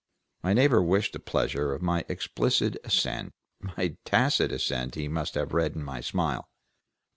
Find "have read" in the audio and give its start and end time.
5.35-5.75